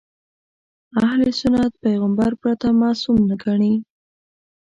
[1.05, 3.73] اهل سنت پیغمبر پرته معصوم نه ګڼي.